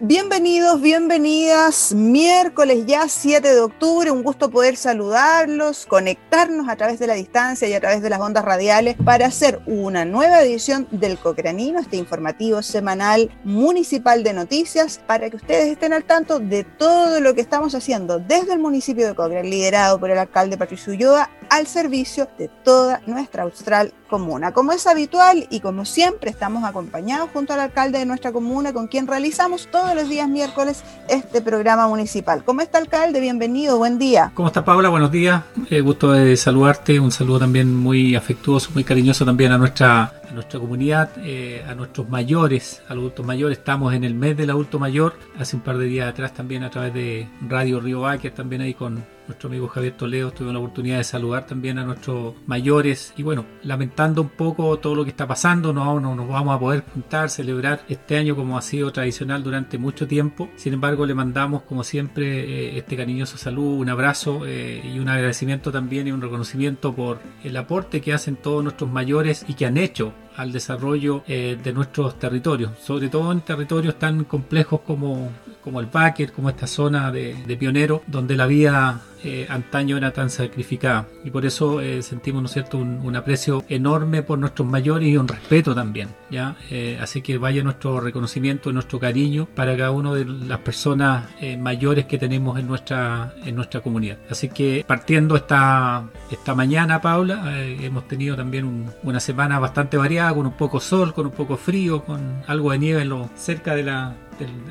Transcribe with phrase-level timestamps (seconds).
[0.00, 1.92] Bienvenidos, bienvenidas.
[1.92, 7.66] Miércoles ya 7 de octubre, un gusto poder saludarlos, conectarnos a través de la distancia
[7.66, 11.96] y a través de las ondas radiales para hacer una nueva edición del Cocranino, este
[11.96, 17.40] informativo semanal municipal de noticias, para que ustedes estén al tanto de todo lo que
[17.40, 22.28] estamos haciendo desde el municipio de Cochrane, liderado por el alcalde Patricio Ulloa, al servicio
[22.38, 24.52] de toda nuestra austral comuna.
[24.52, 28.88] Como es habitual y como siempre estamos acompañados junto al alcalde de nuestra comuna con
[28.88, 32.44] quien realizamos todos los días miércoles este programa municipal.
[32.44, 33.20] ¿Cómo está alcalde?
[33.20, 34.32] Bienvenido, buen día.
[34.34, 34.88] ¿Cómo está Paula?
[34.88, 35.42] Buenos días.
[35.70, 36.98] Eh, gusto de saludarte.
[37.00, 42.08] Un saludo también muy afectuoso, muy cariñoso también a nuestra nuestra comunidad, eh, a nuestros
[42.08, 43.58] mayores, a los adultos mayores.
[43.58, 45.14] Estamos en el mes del adulto mayor.
[45.38, 48.74] Hace un par de días atrás también a través de Radio Río Báquer, también ahí
[48.74, 53.22] con nuestro amigo Javier Toledo, tuve la oportunidad de saludar también a nuestros mayores y
[53.22, 56.82] bueno, lamentando un poco todo lo que está pasando, no, no nos vamos a poder
[56.92, 60.48] juntar, celebrar este año como ha sido tradicional durante mucho tiempo.
[60.56, 65.08] Sin embargo, le mandamos como siempre eh, este cariñoso saludo, un abrazo eh, y un
[65.08, 69.66] agradecimiento también y un reconocimiento por el aporte que hacen todos nuestros mayores y que
[69.66, 75.32] han hecho al desarrollo eh, de nuestros territorios, sobre todo en territorios tan complejos como,
[75.68, 80.12] como el Báquer, como esta zona de, de pionero, donde la vida eh, antaño era
[80.12, 81.06] tan sacrificada.
[81.24, 85.16] Y por eso eh, sentimos, ¿no es cierto?, un, aprecio enorme por nuestros mayores y
[85.16, 86.56] un respeto también, ¿ya?
[86.70, 91.24] Eh, así que vaya nuestro reconocimiento, nuestro cariño para cada una de las personas
[91.58, 94.18] mayores que tenemos en nuestra, en nuestra comunidad.
[94.30, 100.46] Así que partiendo esta, esta mañana, Paula, hemos tenido también una semana bastante variada, con
[100.46, 103.82] un poco sol, con un poco frío, con algo de nieve en lo, cerca de
[103.82, 104.14] la,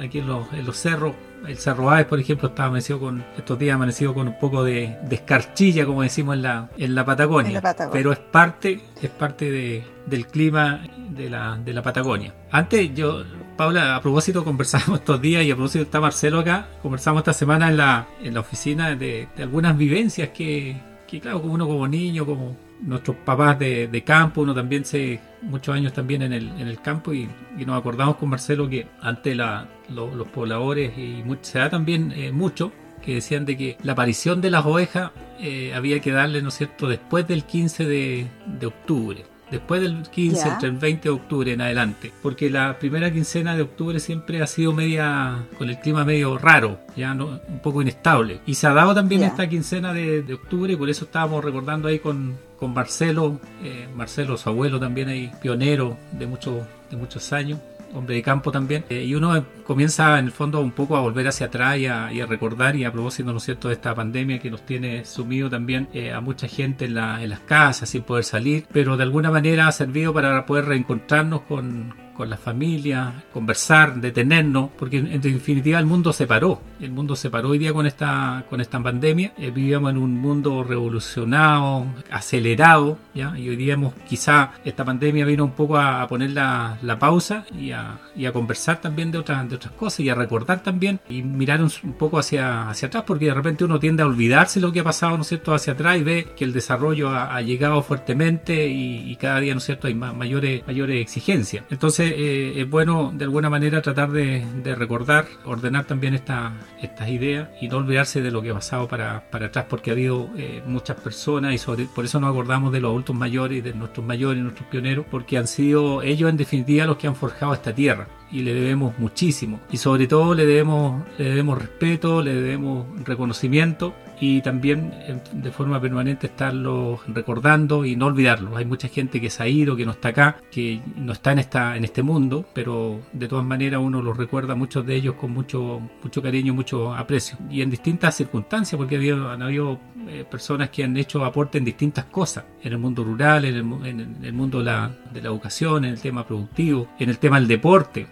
[0.01, 1.13] aquí en los, en los cerros
[1.45, 4.97] el Cerro Aves, por ejemplo, está amanecido con, estos días amanecido con un poco de,
[5.09, 7.61] escarchilla, como decimos en la, en la Patagonia.
[7.91, 12.33] Pero es parte, es parte de, del clima de la, de la Patagonia.
[12.51, 13.23] Antes yo,
[13.55, 17.69] Paula, a propósito conversamos estos días y a propósito está Marcelo acá, conversamos esta semana
[17.69, 20.75] en la, en la oficina de, de algunas vivencias que,
[21.07, 25.19] que claro, como uno como niño, como nuestros papás de, de, campo, uno también se,
[25.41, 27.29] muchos años también en el, en el campo y,
[27.65, 32.71] nos acordamos con Marcelo que ante la, los pobladores y se da también eh, mucho
[33.01, 36.55] que decían de que la aparición de las ovejas eh, había que darle, ¿no es
[36.55, 41.53] cierto?, después del 15 de, de octubre después del 15, entre el 20 de octubre
[41.53, 46.03] en adelante, porque la primera quincena de octubre siempre ha sido media, con el clima
[46.03, 48.41] medio raro, ya no, un poco inestable.
[48.45, 51.87] Y se ha dado también esta quincena de, de, octubre, y por eso estábamos recordando
[51.87, 57.31] ahí con, con Marcelo, eh, Marcelo, su abuelo también ahí, pionero de, muchos de muchos
[57.33, 57.59] años,
[57.93, 61.27] hombre de campo también, eh, y uno comienza en el fondo un poco a volver
[61.27, 64.51] hacia atrás y a, recordar y a propósito, ¿no es cierto?, de esta pandemia que
[64.51, 68.65] nos tiene sumido también eh, a mucha gente en, en las casas sin poder salir,
[68.71, 74.71] pero de alguna manera ha servido para poder reencontrarnos con, con la familia, conversar, detenernos,
[74.77, 76.61] porque en, definitiva el mundo se paró.
[76.81, 79.33] El mundo se paró hoy día con esta, con esta pandemia.
[79.37, 83.37] Eh, vivíamos en un mundo revolucionado, acelerado, ¿ya?
[83.37, 87.45] y hoy día hemos, quizá esta pandemia vino un poco a, poner la, la pausa
[87.57, 90.99] y a, y a, conversar también de otras, de otras cosas y a recordar también
[91.09, 94.71] y mirar un, poco hacia, hacia atrás, porque de repente uno tiende a olvidarse lo
[94.71, 97.81] que ha pasado, ¿no es cierto?, hacia atrás y ve que el desarrollo ha, llegado
[97.83, 101.63] fuertemente y, cada día, ¿no es cierto?, hay mayores, mayores exigencias.
[101.69, 104.45] Entonces, eh, es bueno de alguna manera tratar de,
[104.75, 109.29] recordar, ordenar también esta, estas ideas y no olvidarse de lo que ha pasado para,
[109.29, 112.89] para atrás porque ha habido eh, muchas personas y por eso nos acordamos de los
[112.89, 117.07] adultos mayores, de nuestros mayores, nuestros pioneros, porque han sido ellos en definitiva los que
[117.07, 119.59] han forjado esta tierra y le debemos muchísimo.
[119.71, 125.51] Y sobre todo le debemos, le debemos respeto, le debemos reconocimiento y también eh, de
[125.51, 128.57] forma permanente estarlo recordando y no olvidarlo.
[128.57, 131.39] Hay mucha gente que se ha ido, que no está acá, que no está en
[131.39, 135.31] esta en este mundo, pero de todas maneras uno los recuerda muchos de ellos con
[135.31, 140.83] mucho mucho cariño, mucho aprecio y en distintas circunstancias porque han habido eh, personas que
[140.83, 144.91] han hecho aporte en distintas cosas, en el mundo rural, en el, mundo de la,
[145.13, 148.07] de la educación, en el tema productivo, en el tema del deporte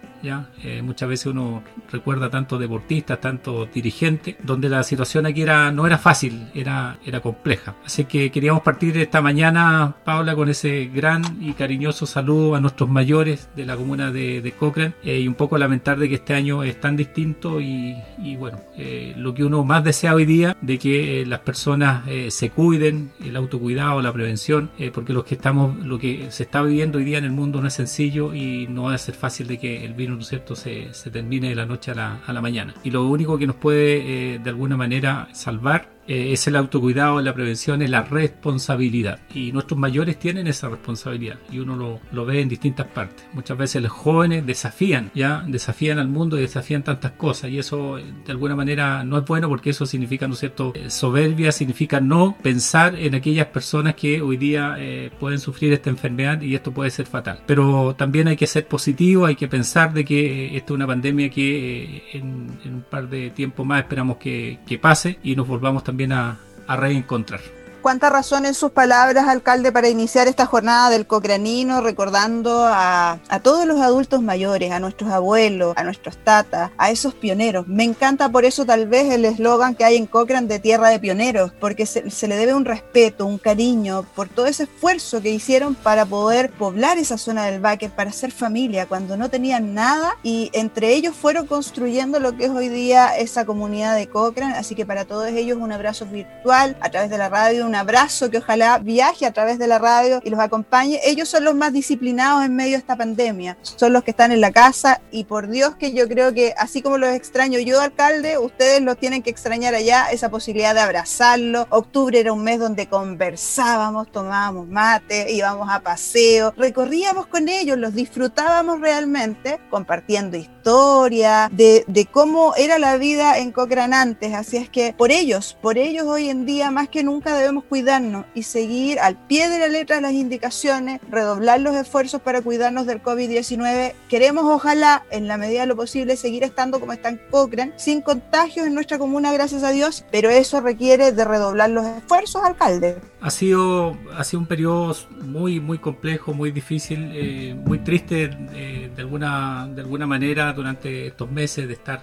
[0.63, 5.85] Eh, muchas veces uno recuerda tanto deportistas, tanto dirigentes, donde la situación aquí era, no
[5.85, 7.75] era fácil, era, era compleja.
[7.85, 12.89] Así que queríamos partir esta mañana, Paula, con ese gran y cariñoso saludo a nuestros
[12.89, 16.33] mayores de la comuna de, de Cochrane eh, y un poco lamentar de que este
[16.33, 17.95] año es tan distinto y,
[18.37, 23.11] bueno, eh, lo que uno más desea hoy día, de que las personas se cuiden,
[23.23, 27.17] el autocuidado, la prevención, porque lo que estamos, lo que se está viviendo hoy día
[27.17, 29.93] en el mundo no es sencillo y no va a ser fácil de que el
[29.93, 31.95] virus ¿no cierto?, se, termine de la noche a
[32.27, 32.73] la, mañana.
[32.83, 37.21] Y lo único que nos puede, eh, de alguna manera, salvar eh, es el autocuidado,
[37.21, 39.19] la prevención, es la responsabilidad.
[39.33, 43.25] Y nuestros mayores tienen esa responsabilidad y uno lo, lo, ve en distintas partes.
[43.33, 47.95] Muchas veces los jóvenes desafían, ya desafían al mundo y desafían tantas cosas y eso
[47.97, 51.99] de alguna manera no es bueno porque eso significa, ¿no es cierto?, eh, soberbia, significa
[51.99, 56.71] no pensar en aquellas personas que hoy día eh, pueden sufrir esta enfermedad y esto
[56.71, 57.41] puede ser fatal.
[57.45, 61.29] Pero también hay que ser positivo, hay que pensar de que esta es una pandemia
[61.29, 65.94] que en, un par de tiempo más esperamos que, que pase y nos volvamos también
[65.95, 66.37] también a,
[66.67, 67.39] a reencontrar
[67.85, 73.67] cuánta razón en sus palabras, alcalde, para iniciar esta jornada del Cocranino, recordando a, todos
[73.67, 77.67] los adultos mayores, a nuestros abuelos, a nuestros tatas, a esos pioneros.
[77.67, 80.97] Me encanta por eso tal vez el eslogan que hay en Cochrane de Tierra de
[80.99, 85.75] Pioneros, porque se, le debe un respeto, un cariño por todo ese esfuerzo que hicieron
[85.75, 90.49] para poder poblar esa zona del Baque, para ser familia, cuando no tenían nada y
[90.53, 94.55] entre ellos fueron construyendo lo que es hoy día esa comunidad de Cochrane.
[94.55, 98.39] Así que para todos ellos un abrazo virtual a través de la radio, abrazo que
[98.39, 100.99] ojalá viaje a través de la radio y los acompañe.
[101.05, 104.41] Ellos son los más disciplinados en medio de esta pandemia, son los que están en
[104.41, 108.37] la casa y por Dios que yo creo que así como los extraño yo, alcalde,
[108.37, 111.67] ustedes los tienen que extrañar allá, esa posibilidad de abrazarlo.
[111.69, 117.93] Octubre era un mes donde conversábamos, tomábamos mate, íbamos a paseo, recorríamos con ellos, los
[117.93, 124.33] disfrutábamos realmente, compartiendo historia, de, de cómo era la vida en Cochrane antes.
[124.33, 128.25] Así es que por ellos, por ellos hoy en día más que nunca debemos cuidarnos
[128.33, 133.03] y seguir al pie de la letra las indicaciones, redoblar los esfuerzos para cuidarnos del
[133.03, 133.93] COVID-19.
[134.09, 138.01] Queremos, ojalá, en la medida de lo posible, seguir estando como está en Cochrane, sin
[138.01, 142.97] contagios en nuestra comuna, gracias a Dios, pero eso requiere de redoblar los esfuerzos, alcalde.
[143.21, 148.89] Ha sido, ha sido un periodo muy, muy complejo, muy difícil, eh, muy triste eh,
[148.95, 152.01] de, alguna, de alguna manera durante estos meses de estar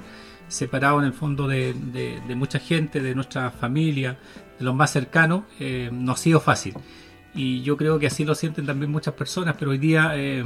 [0.48, 1.74] separado en el fondo de,
[2.36, 4.18] mucha gente, de nuestra familia,
[4.58, 6.74] de los más cercanos, eh, no ha sido fácil.
[7.34, 10.44] Y yo creo que así lo sienten también muchas personas, pero hoy día, eh,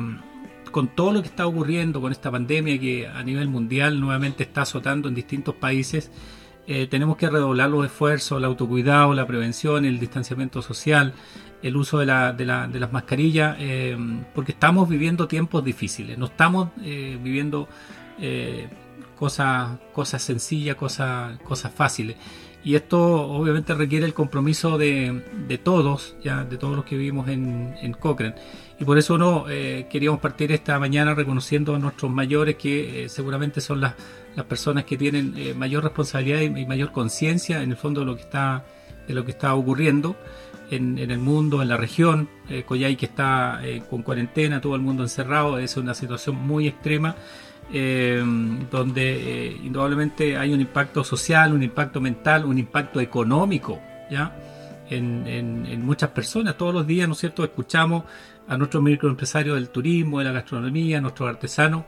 [0.70, 4.62] con todo lo que está ocurriendo, con esta pandemia que a nivel mundial nuevamente está
[4.62, 6.10] azotando en distintos países,
[6.66, 11.14] eh, tenemos que redoblar los esfuerzos, el autocuidado, la prevención, el distanciamiento social,
[11.62, 13.56] el uso de, la, de, la, de las mascarillas,
[14.34, 17.66] porque estamos viviendo tiempos difíciles, no estamos viviendo
[19.16, 19.78] cosas,
[20.18, 21.38] sencillas, cosas,
[21.74, 22.16] fáciles.
[22.62, 27.96] Y esto obviamente requiere el compromiso de, todos, ya de todos los que vivimos en
[27.98, 28.34] Cochrane.
[28.78, 33.08] Y por eso no eh, queríamos partir esta mañana reconociendo a nuestros mayores que eh,
[33.08, 33.94] seguramente son las,
[34.34, 38.16] las personas que tienen eh, mayor responsabilidad y, mayor conciencia en el fondo de lo
[38.16, 38.64] que está,
[39.08, 40.16] de lo que está ocurriendo
[40.70, 42.28] en, en el mundo, en la región.
[42.66, 47.16] Coyay que está con cuarentena, todo el mundo encerrado, es una situación muy extrema
[47.72, 48.22] eh,
[48.70, 54.32] donde eh, indudablemente hay un impacto social, un impacto mental, un impacto económico, ¿ya?
[54.90, 56.56] En, muchas personas.
[56.56, 58.04] Todos los días, ¿no es cierto?, escuchamos
[58.48, 61.84] a nuestros microempresarios del turismo, de la gastronomía, a nuestros artesanos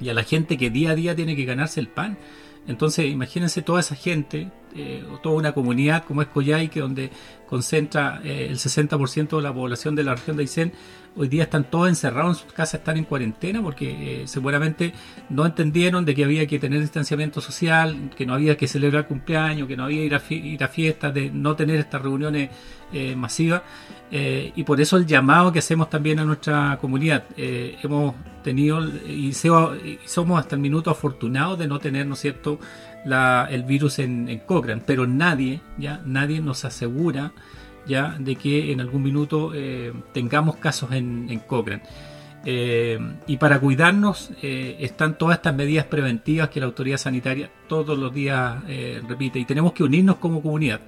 [0.00, 2.18] y a la gente que día a día tiene que ganarse el pan.
[2.66, 7.10] Entonces, imagínense toda esa gente, eh, toda una comunidad como es Coyhaique, donde
[7.52, 10.72] concentra eh, el 60% de la población de la región de Aysén,
[11.14, 14.94] hoy día están todos encerrados en sus casas, están en cuarentena porque eh, seguramente
[15.28, 19.68] no entendieron de que había que tener distanciamiento social, que no había que celebrar cumpleaños,
[19.68, 22.48] que no había que ir a, fiestas, de no tener estas reuniones
[22.90, 23.60] eh, masivas.
[24.10, 27.24] Y por eso el llamado que hacemos también a nuestra comunidad.
[27.36, 32.58] hemos tenido y, somos hasta el minuto afortunados de no tener, ¿no es cierto?,
[33.04, 37.32] el virus en, en Cochrane, pero nadie, ya, nadie nos asegura
[37.86, 41.82] ya de que en algún minuto eh, tengamos casos en, en Cochrane.
[42.44, 47.96] Eh, y para cuidarnos eh, están todas estas medidas preventivas que la autoridad sanitaria todos
[47.96, 48.56] los días
[49.06, 50.80] repite y tenemos que unirnos como comunidad.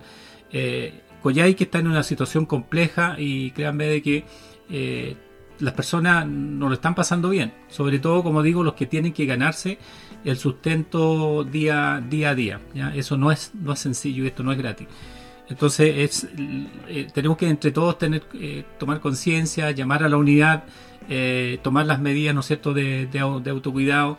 [0.52, 5.16] Eh, que está en una situación compleja y créanme de que
[5.59, 9.25] las personas no lo están pasando bien, sobre todo como digo los que tienen que
[9.25, 9.78] ganarse
[10.25, 12.61] el sustento día, día a día.
[12.95, 14.88] Eso no es, no es sencillo y esto no es gratis.
[15.49, 16.28] Entonces es,
[16.88, 20.64] eh, tenemos que entre todos tener, eh, tomar conciencia, llamar a la unidad,
[21.09, 24.16] eh, tomar las medidas, ¿no cierto?, de, de, autocuidado.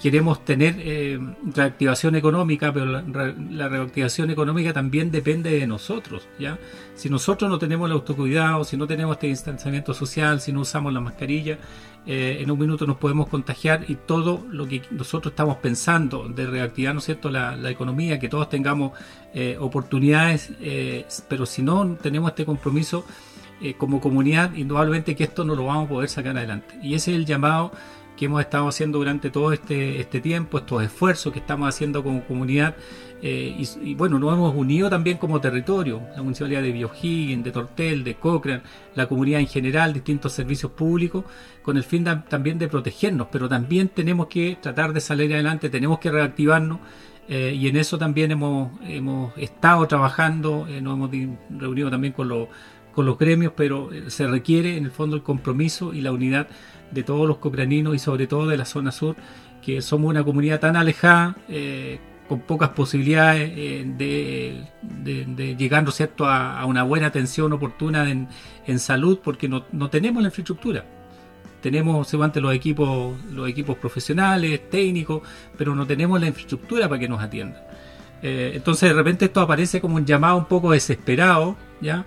[0.00, 1.20] queremos tener
[1.54, 6.58] reactivación económica, pero la, reactivación económica también depende de nosotros, ¿ya?
[6.94, 10.94] Si nosotros no tenemos el autocuidado, si no tenemos este distanciamiento social, si no usamos
[10.94, 11.58] la mascarilla,
[12.06, 16.46] eh, en un minuto nos podemos contagiar y todo lo que nosotros estamos pensando de
[16.46, 17.30] reactivar ¿no es cierto?
[17.30, 18.92] La, economía, que todos tengamos
[19.32, 23.04] eh, oportunidades, eh, pero si no tenemos este compromiso
[23.78, 26.74] como comunidad, indudablemente que esto no lo vamos a poder sacar adelante.
[26.82, 27.72] Y ese es el llamado
[28.16, 32.24] que hemos estado haciendo durante todo este, este tiempo, estos esfuerzos que estamos haciendo como
[32.24, 32.76] comunidad.
[33.26, 38.04] Eh, y, bueno, nos hemos unido también como territorio, la municipalidad de Biohiggen, de Tortel,
[38.04, 38.62] de Cochrane,
[38.94, 41.24] la comunidad en general, distintos servicios públicos,
[41.62, 45.98] con el fin también de protegernos, pero también tenemos que tratar de salir adelante, tenemos
[45.98, 46.80] que reactivarnos.
[47.26, 51.10] Eh, y en eso también hemos, hemos estado trabajando, eh, nos hemos
[51.58, 52.28] reunido también con,
[52.94, 56.48] con los gremios, pero se requiere en el fondo el compromiso y la unidad
[56.90, 59.16] de todos los cocraninos y sobre todo de la zona sur,
[59.62, 61.98] que somos una comunidad tan alejada, eh,
[62.28, 64.64] con pocas posibilidades eh,
[65.04, 66.26] de, llegar cierto?
[66.26, 70.84] A, una buena atención oportuna en, salud, porque no, tenemos la infraestructura.
[71.60, 75.22] Tenemos seguramente los equipos, los equipos profesionales, técnicos,
[75.56, 77.62] pero no tenemos la infraestructura para que nos atiendan.
[78.22, 82.06] Eh, entonces de repente esto aparece como un llamado un poco desesperado, ¿ya?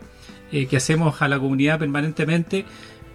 [0.52, 2.66] Que hacemos a la comunidad permanentemente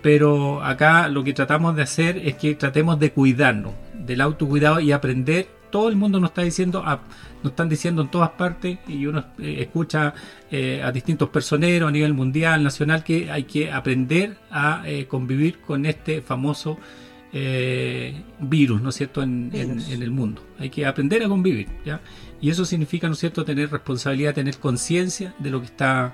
[0.03, 4.93] pero acá lo que tratamos de hacer es que tratemos de cuidarnos, del autocuidado y
[4.93, 5.49] aprender.
[5.71, 6.85] Todo el mundo nos está diciendo,
[7.43, 10.13] nos están diciendo en todas partes, y uno eh, escucha
[10.51, 15.61] eh, a distintos personeros a nivel mundial, nacional, que hay que aprender a eh, convivir
[15.61, 16.79] con este famoso
[18.41, 20.45] virus, ¿no es cierto?, en, en, el mundo.
[20.59, 22.03] Hay que aprender a convivir, ¿ya?
[22.43, 26.13] Y eso significa, ¿no es cierto?, tener responsabilidad, tener conciencia de lo que está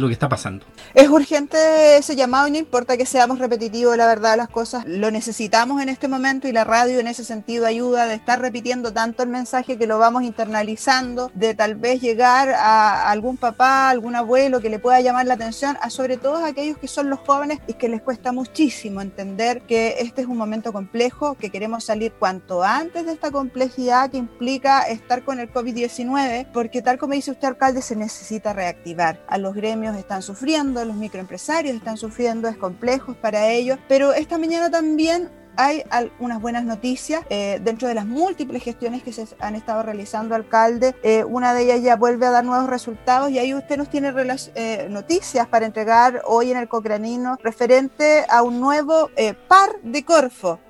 [0.00, 0.64] lo que está pasando.
[0.94, 5.10] Es urgente ese llamado y no importa que seamos repetitivos, la verdad las cosas lo
[5.10, 9.22] necesitamos en este momento y la radio en ese sentido ayuda de estar repitiendo tanto
[9.22, 14.60] el mensaje que lo vamos internalizando, de tal vez llegar a algún papá, algún abuelo
[14.60, 17.58] que le pueda llamar la atención, a sobre todo a aquellos que son los jóvenes
[17.66, 22.12] y que les cuesta muchísimo entender que este es un momento complejo, que queremos salir
[22.12, 27.30] cuanto antes de esta complejidad que implica estar con el COVID-19, porque tal como dice
[27.30, 32.56] usted, alcalde, se necesita reactivar a los gremios están sufriendo, los microempresarios están sufriendo, es
[32.56, 38.06] complejo para ellos, pero esta mañana también hay algunas buenas noticias eh, dentro de las
[38.06, 40.94] múltiples gestiones que se han estado realizando, alcalde.
[41.02, 44.12] Eh, una de ellas ya vuelve a dar nuevos resultados y ahí usted nos tiene
[44.54, 49.10] eh, noticias para entregar hoy en el Cocranino referente a un nuevo
[49.48, 50.60] par de Corfo.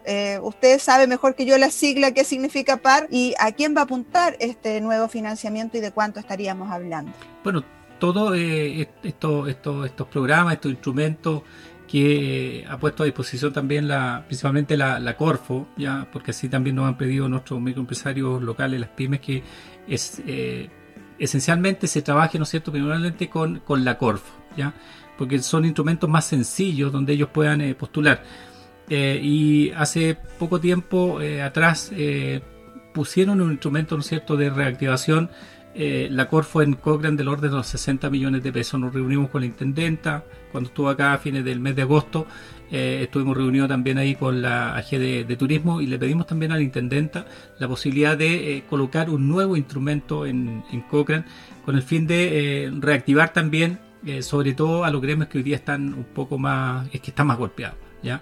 [0.43, 3.85] usted sabe mejor que yo la sigla qué significa par y a quién va a
[3.85, 7.13] apuntar este nuevo financiamiento y de cuánto estaríamos hablando.
[7.45, 7.63] Bueno,
[7.99, 11.43] todos eh, estos programas, estos instrumentos
[11.87, 16.87] que ha puesto a disposición también la, principalmente la, Corfo, ya porque así también nos
[16.87, 19.43] han pedido nuestros microempresarios locales, las pymes, que
[19.87, 20.69] es eh,
[21.19, 24.75] esencialmente se trabaje, ¿no es cierto?, primeramente con, con la Corfo, ya,
[25.17, 28.23] porque son instrumentos más sencillos donde ellos puedan eh, postular.
[28.91, 31.91] y hace poco tiempo atrás
[32.93, 35.31] pusieron un instrumento, ¿no es cierto?, de reactivación
[35.81, 38.81] eh, la Corfo en Cochrane del orden de los 60 millones de pesos.
[38.81, 42.27] Nos reunimos con la intendenta cuando estuvo acá a fines del mes de agosto.
[42.69, 46.57] Eh, estuvimos reunidos también ahí con la AG de, Turismo y le pedimos también a
[46.57, 47.27] la intendenta
[47.61, 51.25] la posibilidad de eh, colocar un nuevo instrumento en, en, Cochrane
[51.65, 53.79] con el fin de reactivar también,
[54.21, 57.29] sobre todo a los gremios que hoy día están un poco más, es que están
[57.29, 58.21] más golpeados, ¿ya?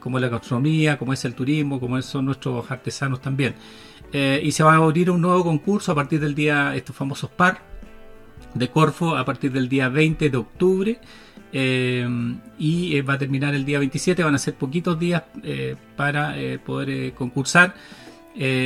[0.00, 3.54] como la gastronomía, como es el turismo, como son nuestros artesanos también.
[4.12, 7.30] Eh, y se va a abrir un nuevo concurso a partir del día, estos famosos
[7.30, 7.60] PAR
[8.54, 11.00] de Corfo, a partir del día 20 de octubre.
[11.54, 12.06] Eh,
[12.58, 15.22] y eh, va a terminar el día 27, van a ser poquitos días
[15.96, 17.74] para poder concursar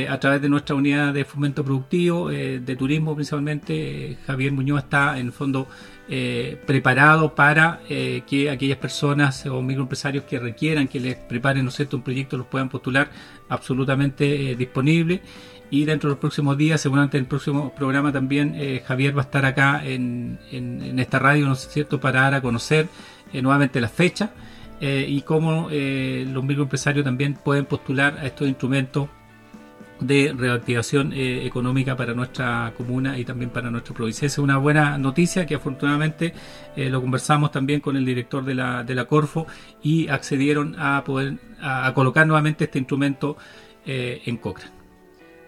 [0.09, 4.17] a través de nuestra unidad de fomento productivo, de turismo principalmente.
[4.25, 5.67] Javier Muñoz está en fondo
[6.09, 11.71] eh, preparado para eh, que aquellas personas o microempresarios que requieran que les preparen ¿no
[11.91, 13.09] un proyecto los puedan postular
[13.49, 15.21] absolutamente eh, disponible.
[15.69, 19.25] Y dentro de los próximos días, seguramente en el próximo programa también Javier va a
[19.25, 20.39] estar acá en,
[20.97, 22.87] esta radio, ¿no cierto?, para dar a conocer
[23.33, 24.31] nuevamente la fecha
[24.79, 29.09] y cómo los microempresarios también pueden postular a estos instrumentos
[29.99, 34.25] de reactivación eh, económica para nuestra comuna y también para nuestra provincia.
[34.25, 36.33] es una buena noticia que afortunadamente
[36.75, 39.47] eh, lo conversamos también con el director de la, de la Corfo
[39.81, 43.37] y accedieron a poder a, colocar nuevamente este instrumento
[43.85, 44.76] eh, en Cochrane.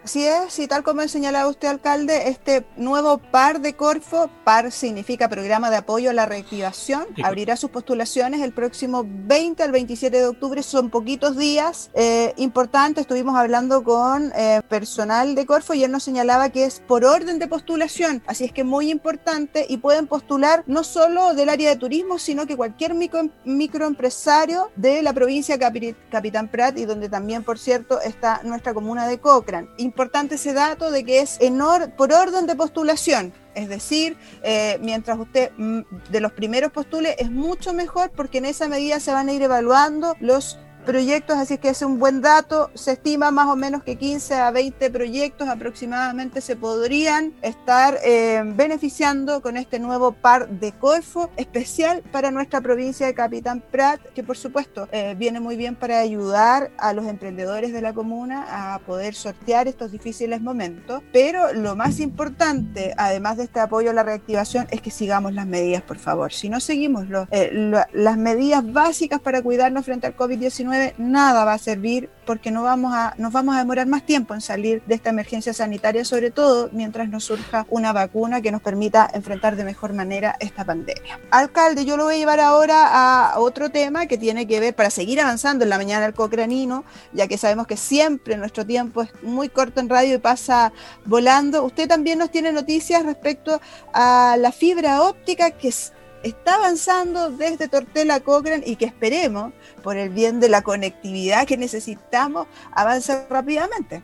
[0.09, 5.29] Así es, y tal como señalaba usted, alcalde, este nuevo par de Corfo, par significa
[5.29, 10.25] Programa de Apoyo a la Reactivación, abrirá sus postulaciones el próximo 20 al 27 de
[10.25, 11.91] octubre, son poquitos días.
[11.93, 16.79] Eh, importante, estuvimos hablando con eh, personal de Corfo y él nos señalaba que es
[16.79, 21.49] por orden de postulación, así es que muy importante y pueden postular no solo del
[21.49, 27.09] área de turismo, sino que cualquier micro, microempresario de la provincia Capitán Prat y donde
[27.09, 29.67] también, por cierto, está nuestra comuna de Cochrane
[29.99, 31.59] importante ese dato de que es en
[31.97, 33.33] por orden de postulación.
[33.53, 38.45] Es decir, eh, mientras usted mm, de los primeros postule es mucho mejor porque en
[38.45, 40.57] esa medida se van a ir evaluando los
[40.89, 42.72] proyectos, así que es un buen dato.
[42.74, 48.41] Se estima más o menos que 15 a 20 proyectos aproximadamente se podrían estar eh,
[48.43, 54.24] beneficiando con este nuevo par de Colfo especial para nuestra provincia de Capitán Prat, que
[54.24, 58.79] por supuesto eh, viene muy bien para ayudar a los emprendedores de la comuna a
[58.79, 61.03] poder sortear estos difíciles momentos.
[61.13, 65.46] Pero lo más importante, además de este apoyo a la reactivación, es que sigamos las
[65.46, 66.34] medidas, por favor.
[66.34, 71.57] Si no seguimos eh, las medidas básicas para cuidarnos frente al COVID-19, nada va a
[71.57, 75.09] servir porque no vamos a, nos vamos a demorar más tiempo en salir de esta
[75.09, 79.93] emergencia sanitaria, sobre todo mientras nos surja una vacuna que nos permita enfrentar de mejor
[79.93, 81.19] manera esta pandemia.
[81.31, 84.91] Alcalde, yo lo voy a llevar ahora a otro tema que tiene que ver, para
[84.91, 86.83] seguir avanzando en la mañana del cocranino,
[87.13, 90.71] ya que sabemos que siempre nuestro tiempo es muy corto en radio y pasa
[91.05, 91.63] volando.
[91.63, 93.59] Usted también nos tiene noticias respecto
[93.91, 95.74] a la fibra óptica que
[96.23, 101.57] está avanzando desde Tortela Cochrane y que esperemos, por el bien de la conectividad que
[101.57, 104.03] necesitamos, avance rápidamente.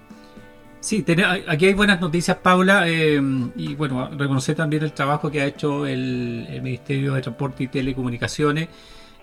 [0.85, 1.03] Sí,
[1.47, 3.19] aquí hay buenas noticias, Paula, eh,
[3.55, 8.69] y bueno, reconocer también el trabajo que ha hecho el, Ministerio de Transporte y Telecomunicaciones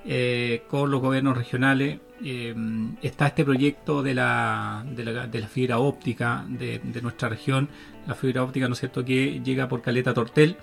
[0.04, 2.00] eh, con los gobiernos regionales.
[2.24, 2.54] Eh,
[3.02, 7.68] está este proyecto de la, de la, de la fibra óptica de, de, nuestra región,
[8.06, 10.56] la fibra óptica, ¿no es cierto?, que llega por Caleta Tortel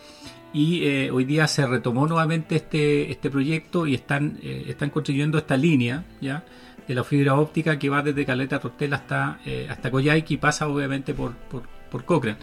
[0.54, 5.38] y eh, hoy día se retomó nuevamente este, este proyecto y están, eh, están construyendo
[5.38, 6.44] esta línea ya
[6.88, 10.68] de la fibra óptica que va desde Caleta Tortel hasta, eh, hasta Coyhaique y pasa
[10.68, 12.40] obviamente por, por, por Cochrane.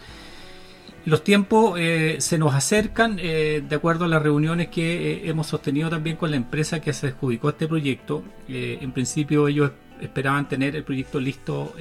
[1.07, 1.79] Los tiempos
[2.19, 6.81] se nos acercan de acuerdo a las reuniones que hemos sostenido también con la empresa
[6.81, 8.23] que se adjudicó este proyecto.
[8.49, 9.71] en principio ellos
[10.01, 11.75] esperaban tener el proyecto listo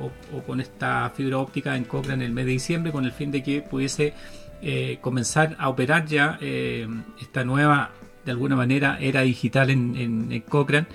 [0.00, 3.12] o, o, con esta fibra óptica en Cochrane en el mes de diciembre con el
[3.12, 4.14] fin de que pudiese
[4.64, 6.86] eh, comenzar a operar ya eh,
[7.20, 7.90] esta nueva,
[8.24, 10.86] de alguna manera, era digital en, en, Cochrane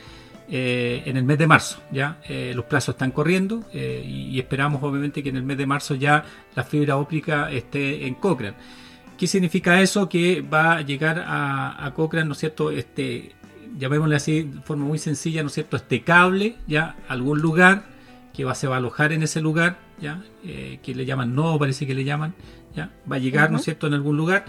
[0.50, 1.82] eh, en el mes de marzo.
[1.92, 2.20] Ya
[2.54, 6.24] los plazos están corriendo y, esperamos, obviamente, que en el mes de marzo ya
[6.56, 8.56] la fibra óptica esté en Cochrane.
[9.18, 10.08] ¿Qué significa eso?
[10.08, 12.70] Que va a llegar a, a Cochrane, ¿no es cierto?
[12.70, 13.36] Este,
[13.78, 15.76] llamémosle así de forma muy sencilla, ¿no es cierto?
[15.76, 17.86] Este cable, ya, algún lugar
[18.34, 21.88] que va, se va a alojar en ese lugar, ya, que le llaman no, parece
[21.88, 22.36] que le llaman,
[23.12, 24.46] Va a llegar, ¿no es cierto?, en algún lugar.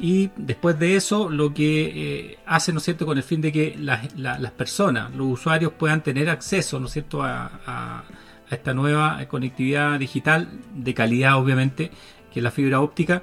[0.00, 3.52] Y después de eso, lo que eh, hace, ¿no es cierto?, con el fin de
[3.52, 8.04] que las, personas, los usuarios puedan tener acceso, ¿no es cierto?, a,
[8.50, 11.92] esta nueva conectividad digital de calidad, obviamente,
[12.32, 13.22] que es la fibra óptica,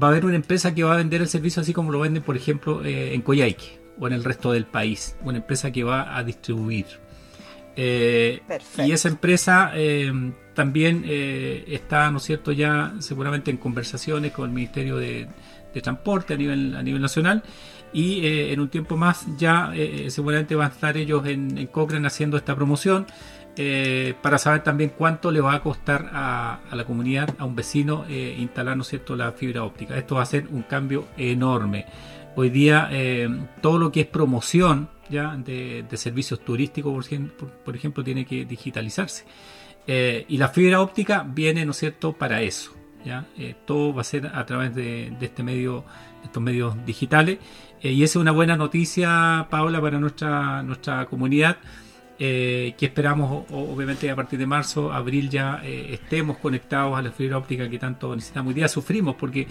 [0.00, 2.22] va a haber una empresa que va a vender el servicio así como lo venden,
[2.22, 5.16] por ejemplo, eh, en Coyhaique o en el resto del país.
[5.24, 6.86] Una empresa que va a distribuir.
[7.74, 8.42] Eh,
[8.78, 9.72] y esa empresa
[10.54, 15.26] también eh, está, ¿no es cierto?, ya seguramente en conversaciones con el Ministerio de,
[15.80, 17.42] Transporte a nivel, a nivel nacional
[17.92, 21.66] y eh, en un tiempo más ya eh, seguramente van a estar ellos en, en
[21.68, 23.06] Cochrane haciendo esta promoción
[24.22, 28.74] para saber también cuánto le va a costar a, la comunidad, a un vecino, instalar,
[28.74, 29.98] ¿no cierto?, la fibra óptica.
[29.98, 31.84] Esto va a ser un cambio enorme.
[32.36, 32.88] Hoy día
[33.60, 38.46] todo lo que es promoción ya de, servicios turísticos, por ejemplo, por ejemplo, tiene que
[38.46, 39.24] digitalizarse.
[39.86, 42.72] Eh, y la fibra óptica viene, ¿no cierto?, para eso.
[43.04, 43.26] ¿Ya?
[43.36, 45.84] Eh, todo va a ser a través de, este medio,
[46.24, 47.38] estos medios digitales.
[47.82, 51.58] Eh, y esa es una buena noticia, Paula, para nuestra, nuestra comunidad.
[52.18, 57.66] que esperamos, obviamente, a partir de marzo, abril ya estemos conectados a la fibra óptica
[57.70, 58.50] que tanto necesitamos.
[58.50, 59.48] Hoy día sufrimos porque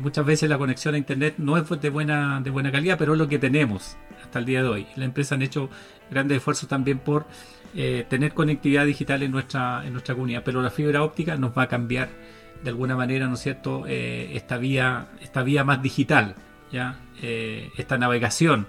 [0.00, 3.18] muchas veces la conexión a Internet no es de buena, de buena calidad, pero es
[3.20, 4.86] lo que tenemos hasta el día de hoy.
[4.96, 5.70] La empresa han hecho
[6.10, 7.26] grandes esfuerzos también por
[7.74, 11.62] eh, tener conectividad digital en nuestra, en nuestra comunidad, pero la fibra óptica nos va
[11.62, 12.08] a cambiar
[12.62, 16.34] de alguna manera, ¿no es cierto?, eh, esta, vía, esta vía más digital,
[16.70, 17.00] ¿ya?
[17.22, 18.66] Eh, esta navegación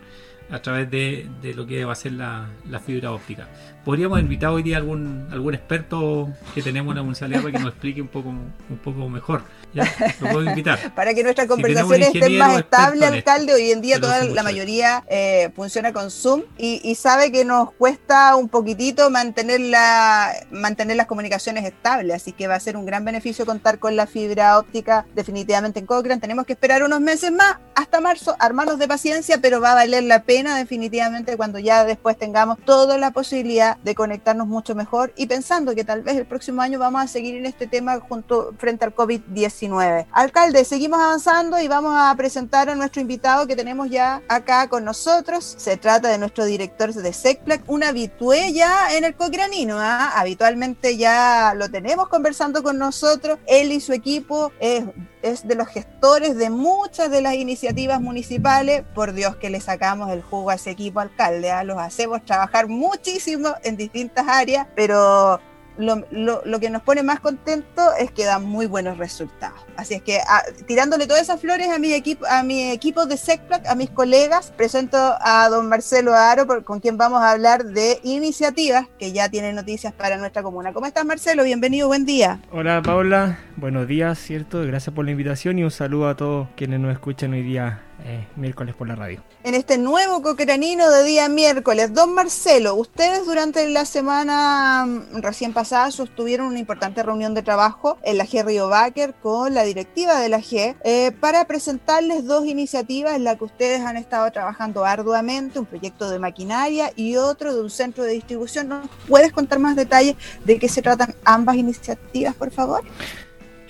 [0.52, 2.48] a través de, lo que va a ser la,
[2.86, 3.48] fibra óptica.
[3.86, 7.70] Podríamos invitar hoy día algún, algún experto que tenemos en la municipalidad para que nos
[7.70, 9.44] explique un poco, un poco mejor.
[9.74, 9.86] ¿Ya?
[10.20, 10.78] Lo puedo invitar.
[10.96, 13.54] para que nuestras conversaciones estén más estables, alcalde.
[13.54, 18.36] Hoy en día toda la mayoría eh, funciona con Zoom y, sabe que nos cuesta
[18.36, 23.04] un poquitito mantener, la, mantener las comunicaciones estables, así que va a ser un gran
[23.06, 26.22] beneficio contar con la fibra óptica definitivamente en Cochrane.
[26.22, 30.04] Tenemos que esperar unos meses más hasta marzo, armarnos de paciencia, pero va a valer
[30.04, 35.28] la pena definitivamente cuando ya después tengamos toda la posibilidad de conectarnos mucho mejor y
[35.28, 38.86] pensando que tal vez el próximo año vamos a seguir en este tema junto frente
[38.86, 40.08] al COVID-19.
[40.12, 44.86] Alcalde, seguimos avanzando y vamos a presentar a nuestro invitado que tenemos ya acá con
[44.86, 45.56] nosotros.
[45.58, 49.78] Se trata de nuestro director de SECPLAC, una habitué ya en el Cocranino.
[49.80, 50.12] ¿ah?
[50.16, 53.40] Habitualmente ya lo tenemos conversando con nosotros.
[53.48, 54.84] Él y su equipo es
[55.22, 58.84] es de los gestores de muchas de las iniciativas municipales.
[58.94, 61.64] Por Dios que le sacamos el jugo a ese equipo alcalde, ¿ah?
[61.64, 65.40] los hacemos trabajar muchísimo en distintas áreas, pero
[65.78, 69.60] lo, que nos pone más contento es que dan muy buenos resultados.
[69.78, 73.18] Así es que ah, tirándole todas esas flores a mi equipo, a mi equipo de
[73.18, 78.00] SECPLAC, a mis colegas, presento a don Marcelo Aro, con quien vamos a hablar de
[78.04, 80.74] iniciativas que ya tienen noticias para nuestra comuna.
[80.74, 81.44] ¿Cómo estás, Marcelo?
[81.44, 82.40] Bienvenido, buen día.
[82.52, 83.40] Hola, Paula.
[83.56, 84.62] Buenos días, ¿cierto?
[84.66, 88.28] Gracias por la invitación y un saludo a todos quienes nos escuchan hoy día eh,
[88.36, 89.24] miércoles por la radio.
[89.44, 95.54] En este nuevo coqueranino de día miércoles, don Marcelo, ustedes durante la semana mm, recién
[95.54, 100.20] pasada sostuvieron una importante reunión de trabajo en la G Río Baker con la directiva
[100.20, 104.86] de la G eh, para presentarles dos iniciativas en las que ustedes han estado trabajando
[104.86, 108.70] arduamente, un proyecto de maquinaria y otro de un centro de distribución.
[108.70, 112.84] ¿Nos puedes contar más detalles de qué se tratan ambas iniciativas, por favor?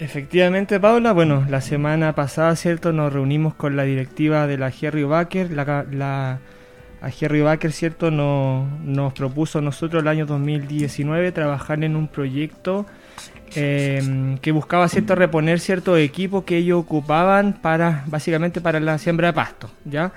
[0.01, 1.13] Efectivamente, Paula.
[1.13, 2.91] Bueno, la semana pasada, ¿cierto?
[2.91, 5.51] Nos reunimos con la directiva de la Jerry Baker.
[5.51, 6.39] La, la,
[7.11, 8.09] Jerry Baker, ¿cierto?
[8.09, 12.87] Nos, nos propuso a nosotros el año 2019 trabajar en un proyecto
[13.53, 15.13] em, que buscaba, ¿cierto?
[15.13, 20.11] Reponer ciertos equipos que ellos ocupaban para, básicamente, para la siembra de pasto, ¿ya?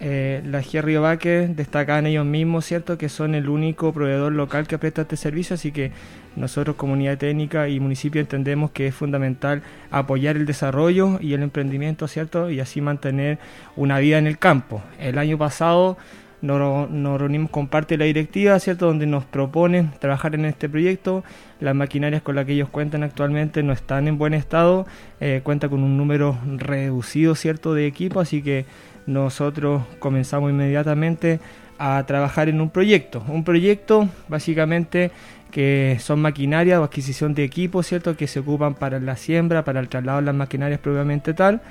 [0.00, 2.98] Eh, la Jerry Baker destacan ellos mismos, ¿cierto?
[2.98, 5.92] Que son el único proveedor local que presta este servicio, así que
[6.36, 12.08] nosotros, comunidad técnica y municipio, entendemos que es fundamental apoyar el desarrollo y el emprendimiento,
[12.08, 12.50] ¿cierto?
[12.50, 13.38] Y así mantener
[13.76, 14.82] una vida en el campo.
[14.98, 15.96] El año pasado
[16.44, 18.86] nos, reunimos con parte de la directiva, ¿cierto?
[18.86, 21.24] Donde nos proponen trabajar en este proyecto.
[21.60, 24.86] Las maquinarias con las que ellos cuentan actualmente no están en buen estado,
[25.20, 27.74] eh, cuenta con un número reducido, ¿cierto?
[27.74, 28.66] De equipo, así que
[29.06, 31.40] nosotros comenzamos inmediatamente
[31.78, 33.22] a trabajar en un proyecto.
[33.28, 35.10] Un proyecto básicamente
[35.50, 38.16] que son maquinaria o adquisición de equipos, ¿cierto?
[38.16, 41.62] Que se ocupan para la siembra, para el traslado de las maquinarias propiamente tal.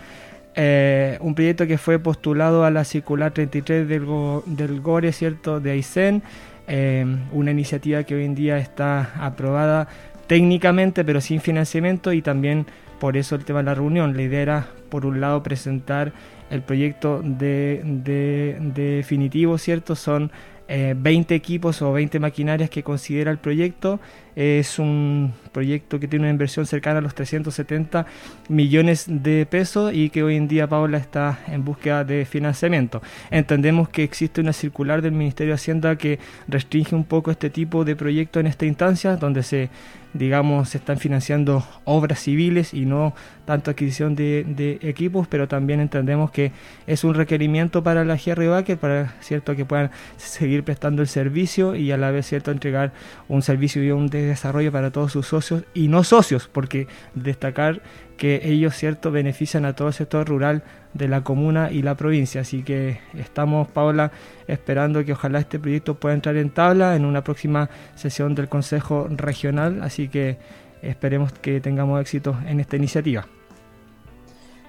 [0.55, 4.05] Eh, un proyecto que fue postulado a la circular 33 del,
[4.45, 5.59] del GORE, ¿cierto?
[5.59, 6.23] De Aysén.
[6.67, 9.87] Eh, una iniciativa que hoy en día está aprobada
[10.27, 12.65] técnicamente, pero sin financiamiento y también
[13.03, 14.15] por eso el tema de la reunión.
[14.15, 16.13] La idea era, por un lado, presentar
[16.49, 19.93] el proyecto de, de definitivo, ¿cierto?
[19.93, 20.31] Son
[20.69, 23.99] 20 eh, equipos o 20 maquinarias que considera el proyecto.
[24.37, 28.05] Es un proyecto que tiene una inversión cercana a los 370
[28.47, 33.01] millones de pesos y que hoy en día Paula está en búsqueda de financiamiento.
[33.31, 37.83] Entendemos que existe una circular del Ministerio de Hacienda que restringe un poco este tipo
[37.83, 39.69] de proyectos en esta instancia, donde se
[40.13, 43.13] digamos, se están financiando obras civiles y no
[43.45, 46.51] tanto adquisición de, equipos, pero también entendemos que
[46.87, 51.75] es un requerimiento para la GR Baker para cierto que puedan seguir prestando el servicio
[51.75, 52.93] y a la vez cierto entregar
[53.27, 57.81] un servicio y un desarrollo para todos sus socios y no socios, porque destacar
[58.17, 60.63] que ellos cierto benefician a todo el sector rural
[60.93, 62.41] de la comuna y la provincia.
[62.41, 64.11] Así que estamos, Paula,
[64.47, 69.07] esperando que ojalá este proyecto pueda entrar en tabla en una próxima sesión del Consejo
[69.09, 69.81] Regional.
[69.81, 70.37] Así que
[70.81, 73.25] esperemos que tengamos éxito en esta iniciativa.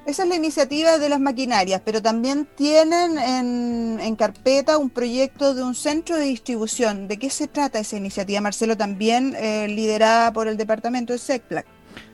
[0.07, 5.63] Esa es la iniciativa de las maquinarias, pero también tienen en, carpeta un proyecto de
[5.63, 7.09] un centro de distribución.
[7.09, 8.77] ¿De qué se trata esa iniciativa, Marcelo?
[8.77, 11.67] También eh, liderada por el departamento de SECPLAC.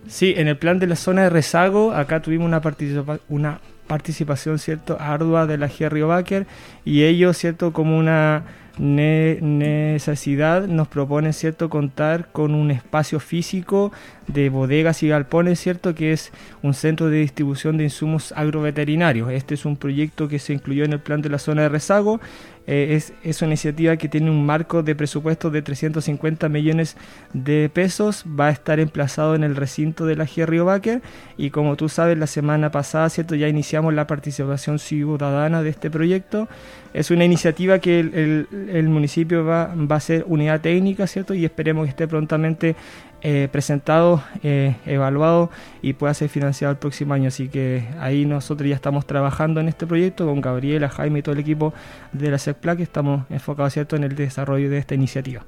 [0.06, 4.96] Sí, en el plan de la zona de rezago, acá tuvimos una, una participación cierto
[5.00, 6.06] ardua de la G.
[6.06, 6.46] Baker
[6.84, 8.44] y ellos cierto como una
[8.78, 13.90] necesidad nos propone cierto contar con un espacio físico
[14.32, 19.30] de bodegas y galpones cierto que es un centro de distribución de insumos agroveterinarios.
[19.30, 22.20] Este es un proyecto que se incluyó en el plan de la zona de rezago.
[22.66, 26.96] Eh, es, es, una iniciativa que tiene un marco de presupuesto de 350 millones
[27.32, 28.24] de pesos.
[28.38, 30.24] Va a estar emplazado en el recinto de la.
[30.24, 31.02] Río Baker.
[31.36, 35.90] Y como tú sabes la semana pasada cierto ya iniciamos la participación ciudadana de este
[35.90, 36.48] proyecto.
[36.92, 41.34] Es una iniciativa que el, el, municipio va, va, a ser unidad técnica, ¿cierto?
[41.34, 42.74] Y esperemos que esté prontamente
[43.22, 45.50] eh, presentado, eh, evaluado
[45.82, 47.28] y pueda ser financiado el próximo año.
[47.28, 51.34] Así que ahí nosotros ya estamos trabajando en este proyecto con Gabriela, Jaime y todo
[51.34, 51.74] el equipo
[52.12, 52.80] de la CEPLAC.
[52.80, 55.44] Estamos enfocados, ¿cierto?, en el desarrollo de esta iniciativa.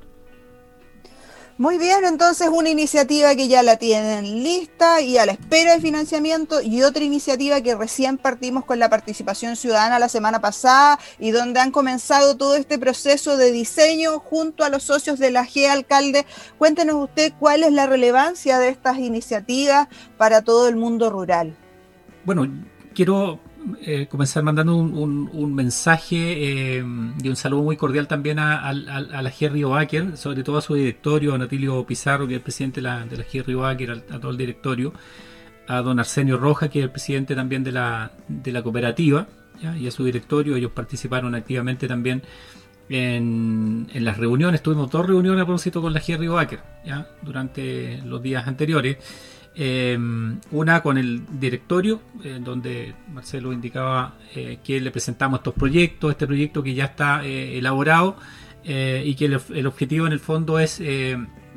[1.58, 5.80] Muy bien, entonces una iniciativa que ya la tienen lista y a la espera de
[5.80, 11.30] financiamiento y otra iniciativa que recién partimos con la participación ciudadana la semana pasada y
[11.30, 15.68] donde han comenzado todo este proceso de diseño junto a los socios de la G
[15.68, 16.24] Alcalde.
[16.56, 21.54] Cuéntenos usted cuál es la relevancia de estas iniciativas para todo el mundo rural.
[22.24, 22.48] Bueno,
[22.94, 23.38] quiero
[23.82, 26.84] eh, comenzar mandando un, mensaje eh,
[27.22, 31.34] y un saludo muy cordial también a, la Jerry Baker, sobre todo a su directorio,
[31.34, 34.30] a Natilio Pizarro, que es el presidente de la, de la Jerry Baker, a, todo
[34.30, 34.92] el directorio,
[35.68, 39.26] a don Arsenio Roja, que es el presidente también de la, de la cooperativa,
[39.78, 40.56] y a su directorio.
[40.56, 42.22] Ellos participaron activamente también
[42.88, 44.62] en, las reuniones.
[44.62, 47.08] Tuvimos dos reuniones a propósito con la Jerry Baker ¿ya?
[47.22, 48.98] durante los días anteriores.
[49.54, 49.98] Eh,
[50.50, 56.26] una con el directorio, en donde Marcelo indicaba eh, que le presentamos estos proyectos, este
[56.26, 58.16] proyecto que ya está eh, elaborado
[58.64, 60.80] y que el, objetivo en el fondo es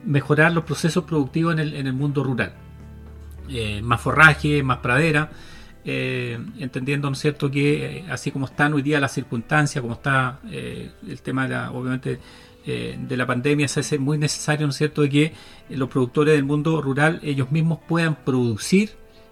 [0.03, 2.53] mejorar los procesos productivos en el, mundo rural.
[3.83, 5.29] más forraje, más pradera,
[5.83, 11.21] entendiendo, ¿no es cierto?, que así como están hoy día las circunstancias, como está el
[11.21, 12.19] tema, de obviamente,
[12.65, 15.33] eh, de la pandemia se hace muy necesario, ¿no es cierto?, de que
[15.69, 18.91] los productores del mundo rural ellos mismos puedan producir,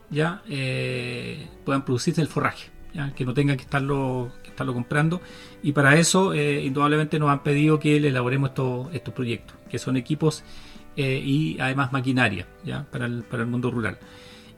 [0.09, 3.13] ya, eh, puedan producir el forraje, ¿ya?
[3.15, 5.21] que no tengan que estarlo, estarlo comprando.
[5.63, 9.79] Y para eso, eh, indudablemente, nos han pedido que le elaboremos estos, estos proyectos, que
[9.79, 10.43] son equipos
[10.95, 13.97] y además maquinaria, ya, para el, para el mundo rural.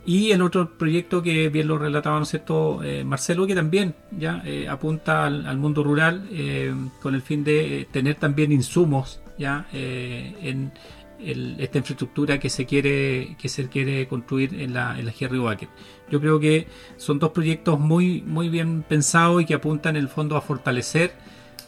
[0.05, 4.43] Y el otro proyecto que bien lo relataba, ¿no cierto?, eh, Marcelo, que también ya
[4.45, 10.71] eh, apunta al, mundo rural eh, con el fin de tener también insumos ya en
[11.19, 15.13] esta infraestructura que se quiere que se quiere construir en la, en la
[16.09, 20.07] Yo creo que son dos proyectos muy, muy bien pensados y que apuntan en el
[20.07, 21.13] fondo a fortalecer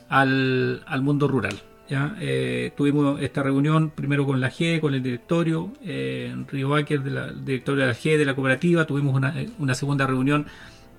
[0.10, 1.60] al, al mundo rural.
[1.90, 2.16] ¿Ya?
[2.20, 7.12] Eh, tuvimos esta reunión primero con la G, con el directorio, eh, Río Baker, de
[7.12, 10.48] la, directorio de la G, de la cooperativa, tuvimos una, una segunda reunión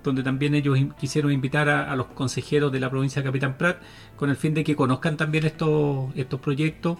[0.03, 3.81] donde también ellos quisieron invitar a, los consejeros de la provincia de Capitán Prat
[4.15, 6.97] con el fin de que conozcan también estos, estos proyectos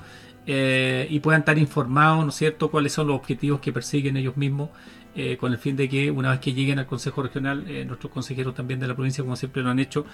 [0.51, 4.35] eh, y puedan estar informados, ¿no es cierto?, cuáles son los objetivos que persiguen ellos
[4.35, 4.71] mismos
[5.13, 8.11] eh, con el fin de que una vez que lleguen al Consejo Regional, eh, nuestros
[8.11, 10.07] consejeros también de la provincia, como siempre lo han hecho,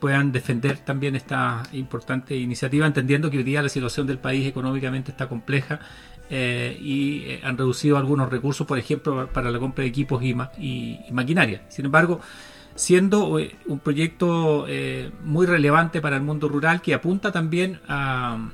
[0.00, 5.10] puedan defender también esta importante iniciativa, entendiendo que hoy día la situación del país económicamente
[5.10, 5.80] está compleja
[6.30, 10.34] y han reducido algunos recursos, por ejemplo, para la compra de equipos y
[11.12, 11.66] maquinaria.
[11.68, 12.20] Sin embargo,
[12.74, 14.66] siendo un proyecto
[15.22, 18.48] muy relevante para el mundo rural que apunta también a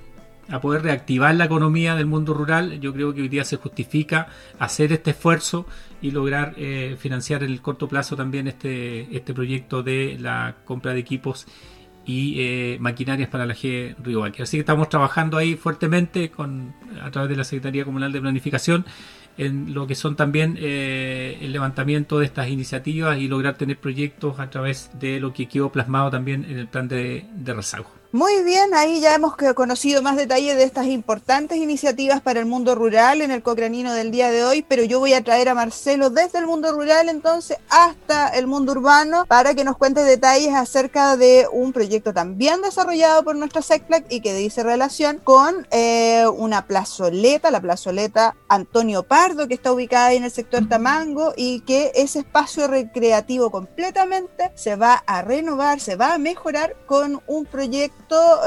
[0.51, 4.29] a poder reactivar la economía del mundo rural, yo creo que hoy día se justifica
[4.59, 5.67] hacer este esfuerzo
[6.01, 10.93] y lograr eh, financiar en el corto plazo también este, este proyecto de la compra
[10.95, 11.47] de equipos
[12.07, 17.11] y eh, maquinarias para la G Río Así que estamos trabajando ahí fuertemente con, a
[17.11, 18.87] través de la Secretaría Comunal de Planificación
[19.37, 24.41] en lo que son también eh, el levantamiento de estas iniciativas y lograr tener proyectos
[24.41, 27.98] a través de lo que quedó plasmado también en el plan de, de rezago.
[28.11, 32.75] Muy bien, ahí ya hemos conocido más detalles de estas importantes iniciativas para el mundo
[32.75, 36.09] rural en el Cocranino del día de hoy, pero yo voy a traer a Marcelo
[36.09, 41.19] desde el mundo rural entonces hasta el mundo urbano para que nos cuente detalles acerca
[41.19, 46.67] de un proyecto también desarrollado por nuestra SECPLAC y que dice relación con eh, una
[46.67, 51.93] plazoleta, la plazoleta Antonio Pardo, que está ubicada ahí en el sector Tamango y que
[51.95, 57.99] ese espacio recreativo completamente se va a renovar, se va a mejorar con un proyecto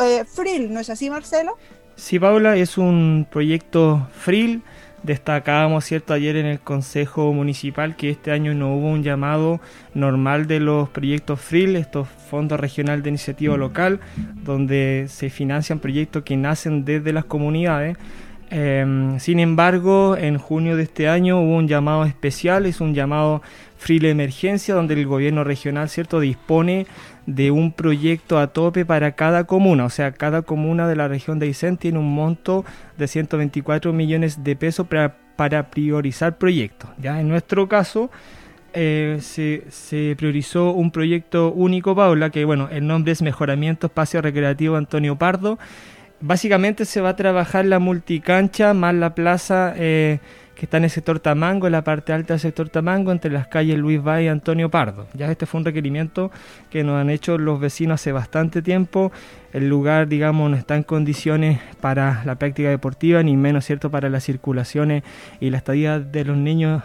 [0.04, 1.58] eh, FRIL, ¿no es así, Marcelo?
[1.95, 4.62] Sí, Paula, es un proyecto FRIL.
[5.04, 9.60] Destacábamos, ¿cierto?, ayer en el Consejo Municipal que este año no hubo un llamado
[9.95, 14.00] normal de los proyectos FRIL, estos fondos regional de iniciativa local,
[14.43, 17.97] donde se financian proyectos que nacen desde las comunidades.
[18.52, 23.41] Em, sin embargo, en junio de este año hubo un llamado especial, es un llamado
[23.78, 26.86] FRIL Emergencia, donde el gobierno regional, ¿cierto?, dispone
[27.25, 29.86] de un proyecto a tope para cada comuna.
[29.86, 32.65] O sea, cada comuna de la región de Aysén tiene un monto
[32.97, 36.89] de 124 millones de pesos para, para priorizar proyectos.
[36.99, 38.10] Ya en nuestro caso
[38.73, 44.21] eh, se, se, priorizó un proyecto único, Paula, que bueno, el nombre es Mejoramiento Espacio
[44.21, 45.60] Recreativo Antonio Pardo.
[46.21, 50.19] Básicamente se va a trabajar la multicancha más la plaza eh,
[50.62, 53.47] que está en el sector Tamango, en la parte alta del sector Tamango, entre las
[53.47, 55.08] calles Luis Valle y Antonio Pardo.
[55.15, 56.30] Ya este fue un requerimiento
[56.69, 59.12] que nos han hecho los vecinos hace bastante tiempo.
[59.54, 64.08] El lugar, digamos, no está en condiciones para la práctica deportiva, ni menos, ¿cierto?, para
[64.12, 65.02] las circulaciones
[65.39, 66.84] y la estadía de los niños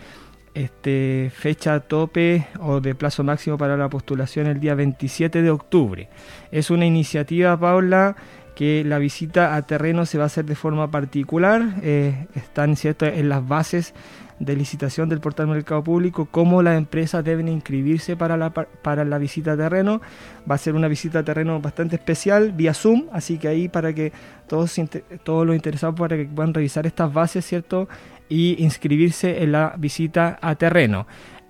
[0.54, 6.08] este, fecha tope o de plazo máximo para la postulación el día 27 de octubre.
[6.52, 8.14] Es una iniciativa, Paula,
[8.54, 11.74] que la visita a terreno se va a hacer de forma particular.
[11.82, 13.06] Eh, están ¿cierto?
[13.06, 13.94] en las bases
[14.38, 19.18] de licitación del portal Mercado Público cómo las empresas deben inscribirse para la, para la
[19.18, 20.00] visita a terreno.
[20.48, 23.92] Va a ser una visita a terreno bastante especial vía Zoom, así que ahí para
[23.92, 24.12] que
[24.48, 24.74] todos,
[25.22, 27.88] todos los interesados para que puedan revisar estas bases, ¿cierto?
[28.28, 31.06] Y inscribirse en la visita a terreno.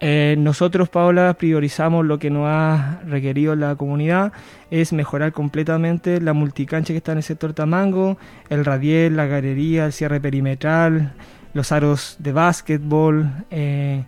[0.07, 4.35] Eh, nosotros, Paola, priorizamos lo que nos ha requerido la comunidad,
[4.71, 8.19] es mejorar completamente la multicancha que está en el sector Tamango,
[8.51, 11.15] el radiel, la galería, el cierre perimetral,
[11.55, 14.05] los aros de básquetbol, eh,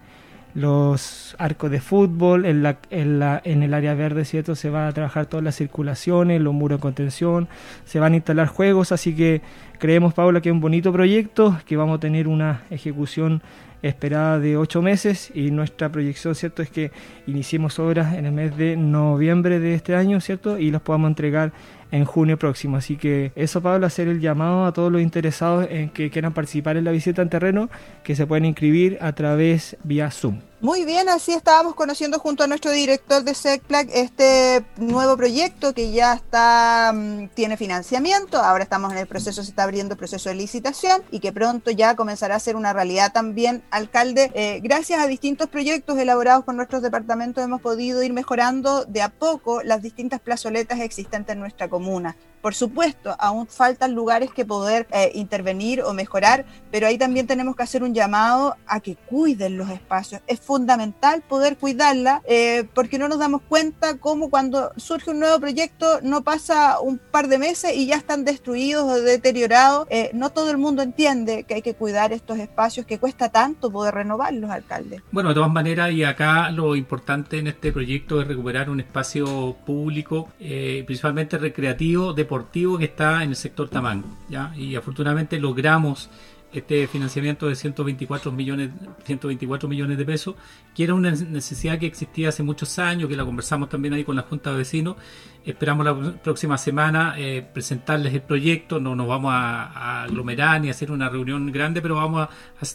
[0.53, 4.55] los arcos de fútbol, en, la, el área verde, ¿cierto?
[4.55, 7.49] Se va a trabajar todas las circulaciones, los muros de contención,
[7.87, 9.41] se van a instalar juegos, así que
[9.79, 13.41] creemos, Paula, que es un bonito proyecto, que vamos a tener una ejecución
[13.83, 16.63] esperada de ocho meses y nuestra proyección, ¿cierto?
[16.63, 16.91] Es que
[17.27, 20.59] iniciemos obras en el mes de noviembre de este año, ¿cierto?
[20.59, 21.53] Y los podamos entregar
[21.91, 22.77] en junio próximo.
[22.77, 26.77] Así que eso, Pablo, hacer el llamado a todos los interesados en que quieran participar
[26.77, 27.69] en la visita en terreno,
[28.03, 30.41] que se pueden inscribir a través vía Zoom.
[30.63, 35.93] Muy bien, así estábamos conociendo junto a nuestro director de SECPLAC este nuevo proyecto que
[35.93, 40.31] ya está mm, tiene financiamiento, ahora estamos en el proceso, se está abriendo el proceso
[40.31, 44.33] de licitación y que pronto ya comenzará a ser una realidad también, alcalde.
[44.35, 49.11] Eh, gracias a distintos proyectos elaborados por nuestros departamentos hemos podido ir mejorando de a
[49.11, 52.17] poco las distintas plazoletas existentes en nuestra comuna.
[52.47, 57.57] Por supuesto, aún faltan lugares que poder eh, intervenir o mejorar, pero ahí también tenemos
[57.57, 60.21] que hacer un llamado a que cuiden los espacios.
[60.29, 65.41] Es fundamental poder cuidarla eh, porque no nos damos cuenta cómo cuando surge un nuevo
[65.41, 69.89] proyecto no pasa un par de meses y ya están destruidos o deteriorados.
[69.91, 73.73] Eh, no todo el mundo entiende que hay que cuidar estos espacios que cuesta tanto
[73.73, 75.03] poder renovarlos, alcalde.
[75.11, 79.57] Bueno, de todas maneras, y acá lo importante en este proyecto es recuperar un espacio
[79.67, 84.09] público, principalmente recreativo, deportivo que está en el sector Tamango.
[84.29, 84.53] ¿ya?
[84.57, 86.11] Y afortunadamente logramos
[86.53, 88.71] este financiamiento de 124 millones,
[89.05, 90.37] 124 millones de pesos,
[90.75, 94.17] que era una necesidad que existía hace muchos años, que la conversamos también ahí con
[94.17, 94.97] la Junta de Vecinos.
[95.45, 100.71] Esperamos la próxima semana eh, presentarles el proyecto, no nos vamos a, aglomerar ni a
[100.71, 102.31] hacer una reunión grande, pero vamos a,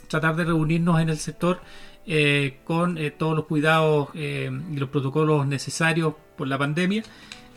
[0.08, 1.62] tratar de reunirnos en el sector
[2.06, 7.04] eh, con eh, todos los cuidados y los protocolos necesarios por la pandemia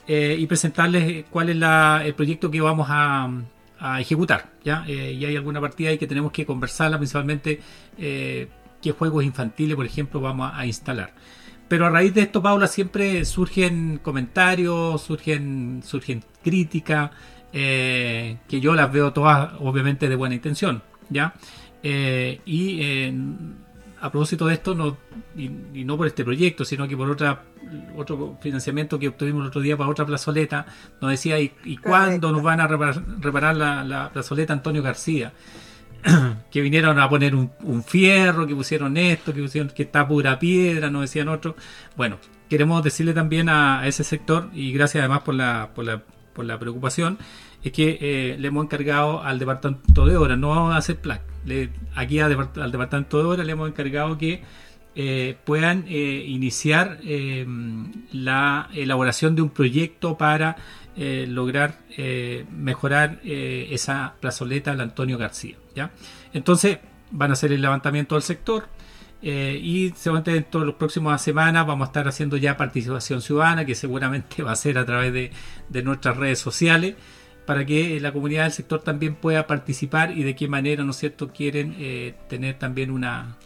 [0.06, 3.30] eh, y presentarles cuál es el proyecto que vamos a,
[3.98, 4.50] ejecutar.
[4.64, 4.84] ¿ya?
[4.86, 7.60] Eh, y hay alguna partida ahí que tenemos que conversarla, principalmente
[7.98, 8.48] eh,
[8.80, 11.12] qué juegos infantiles, por ejemplo, vamos a, instalar.
[11.68, 17.10] Pero a raíz de esto, Paula, siempre surgen comentarios, surgen, surgen críticas,
[17.52, 20.82] que yo las veo todas, obviamente, de buena intención.
[21.10, 21.34] ¿ya?
[21.82, 23.12] y
[24.04, 24.98] a propósito de esto, no,
[25.34, 27.44] y, no por este proyecto, sino que por otra
[27.96, 30.66] otro financiamiento que obtuvimos el otro día para otra plazoleta,
[31.00, 35.32] nos decía, ¿y, cuándo nos van a reparar, la, plazoleta Antonio García?
[36.50, 40.90] que vinieron a poner un, fierro, que pusieron esto, que pusieron que está pura piedra,
[40.90, 41.54] nos decían otros.
[41.96, 42.18] Bueno,
[42.50, 46.02] queremos decirle también a, ese sector, y gracias además por la, por la,
[46.34, 47.16] por la preocupación,
[47.62, 50.98] es que eh, le hemos encargado al departamento de obras, no vamos a hacer
[51.94, 54.42] aquí al departamento de obras le hemos encargado que
[54.96, 57.00] eh, puedan eh, iniciar
[58.12, 60.57] la elaboración de un proyecto para
[60.96, 61.80] lograr
[62.50, 65.57] mejorar esa plazoleta de Antonio García.
[65.74, 65.90] ¿ya?
[66.33, 66.78] Entonces
[67.11, 68.68] van a hacer el levantamiento del sector,
[69.20, 73.74] y seguramente en todas las próximas semanas vamos a estar haciendo ya participación ciudadana, que
[73.74, 75.33] seguramente va a ser a través de,
[75.68, 76.94] de nuestras redes sociales
[77.46, 80.96] para que la comunidad del sector también pueda participar y de qué manera, ¿no es
[80.96, 83.37] cierto?, quieren eh, tener también una,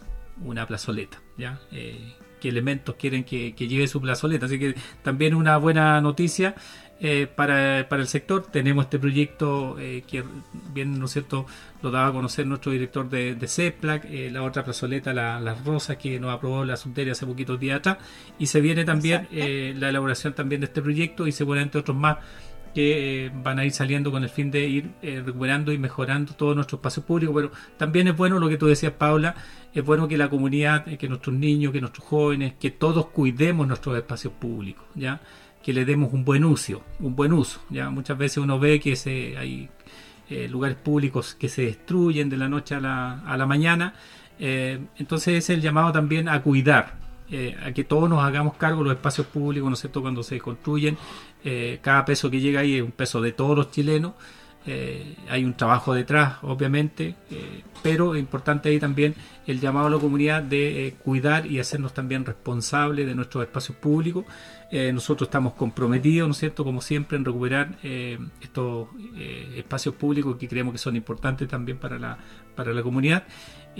[0.43, 1.59] una plazoleta, ¿ya?
[1.71, 4.45] Eh, qué elementos quieren que, lleve su plazoleta.
[4.45, 6.55] Así que también una buena noticia
[7.01, 8.43] eh, para, el sector.
[8.43, 10.23] Tenemos este proyecto que
[10.73, 11.45] bien, ¿no es cierto?,
[11.81, 16.17] lo daba a conocer nuestro director de, de CEPLAC, la otra plazoleta, Las Rosas, que
[16.19, 17.97] nos aprobó la Subteria hace poquitos días atrás.
[18.37, 22.19] Y se viene también la elaboración también de este proyecto y seguramente otros más
[22.79, 26.33] que eh, van a ir saliendo con el fin de ir eh, recuperando y mejorando
[26.33, 29.35] todo nuestro espacio público, pero también es bueno lo que tú decías, Paula,
[29.73, 33.67] es bueno que la comunidad, eh, que nuestros niños, que nuestros jóvenes, que todos cuidemos
[33.67, 35.19] nuestros espacios públicos, ¿ya?
[35.61, 37.89] Que le demos un buen uso, un buen uso, ¿ya?
[37.89, 39.69] Muchas veces uno ve que se, hay
[40.49, 43.93] lugares públicos que se destruyen de la noche a la, a la mañana,
[44.39, 46.98] entonces es el llamado también a cuidar,
[47.63, 50.97] a que todos nos hagamos cargo los espacios públicos, ¿no es cierto?, cuando se construyen,
[51.43, 54.13] eh, cada peso que llega ahí es un peso de todos los chilenos.
[54.65, 59.15] eh, hay un trabajo detrás, obviamente, eh, pero es importante ahí también
[59.47, 63.77] el llamado a la comunidad de eh, cuidar y hacernos también responsables de nuestros espacios
[63.77, 64.25] públicos.
[64.93, 67.79] nosotros estamos comprometidos, ¿no es cierto?, como siempre, en recuperar
[68.41, 68.89] estos
[69.55, 72.17] espacios públicos que creemos que son importantes también para la,
[72.55, 73.23] para la comunidad.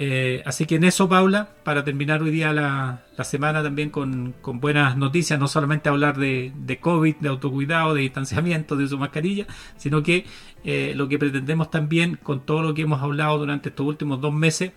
[0.01, 4.95] Eh, así que en eso, Paula, para terminar hoy día la, semana también con, buenas
[4.95, 9.45] noticias, no solamente hablar de, COVID, de autocuidado, de distanciamiento, de su mascarilla,
[9.75, 10.25] sino que
[10.63, 14.33] eh, lo que pretendemos también con todo lo que hemos hablado durante estos últimos dos
[14.33, 14.71] meses,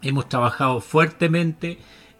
[0.00, 1.76] hemos trabajado fuertemente